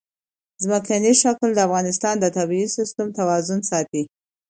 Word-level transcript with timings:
ځمکنی 0.63 1.13
شکل 1.23 1.49
د 1.53 1.59
افغانستان 1.67 2.15
د 2.19 2.25
طبعي 2.37 2.65
سیسټم 2.77 3.07
توازن 3.19 3.59
ساتي. 3.69 4.03